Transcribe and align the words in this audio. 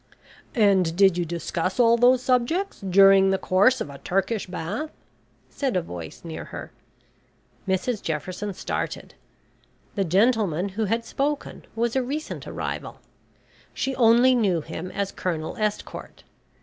"And 0.55 0.95
did 0.95 1.15
you 1.15 1.25
discuss 1.25 1.79
all 1.79 1.95
those 1.95 2.23
subjects 2.23 2.79
during 2.81 3.29
the 3.29 3.37
course 3.37 3.79
of 3.79 3.91
a 3.91 3.99
Turkish 3.99 4.47
Bath?" 4.47 4.89
said 5.51 5.75
a 5.77 5.81
voice 5.83 6.21
near 6.25 6.45
her. 6.45 6.71
Mrs 7.67 8.01
Jefferson 8.01 8.51
started. 8.55 9.13
The 9.93 10.03
gentleman 10.03 10.69
who 10.69 10.85
had 10.85 11.05
spoken 11.05 11.65
was 11.75 11.95
a 11.95 12.01
recent 12.01 12.47
arrival. 12.47 12.99
She 13.75 13.93
only 13.95 14.33
knew 14.33 14.61
him 14.61 14.89
as 14.89 15.11
Colonel 15.11 15.55
Estcourt. 15.57 16.23